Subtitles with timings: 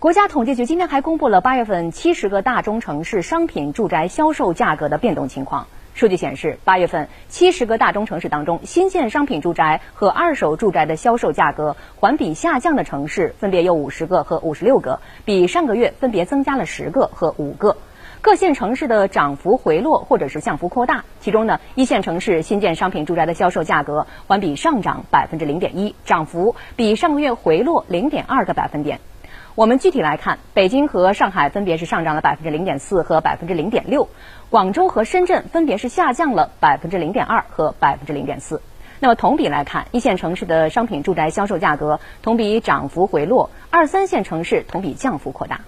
[0.00, 5.66] 国家统计局今天还公布了八月份七十个大中城市商品住宅销售价格的变动情况。
[5.92, 17.76] 数据显示，八月份七十个大中城市当中，新建商品住宅和二手住宅的销售价格环比下降的城市分别有五十个和五十六个，比上个月分别增加了十个和五个。
[18.20, 21.04] 各线城市的涨幅回落或者是降幅扩大。
[21.18, 29.00] 其中呢，一线城市新建商品住宅的销售价格环比上涨百分之零点一，涨幅比上个月回落零点二个百分点。
[29.58, 34.08] 我们具体来看，北京和上海分别是上涨了百分之零点四和百分之零点六，
[34.50, 38.62] 广州和深圳分别是下降了百分之零点二和百分之零点四。
[39.00, 45.62] 那么同比来看，一线城市的商品住宅销售价格同比涨幅回落，二三线城市同比降幅扩大。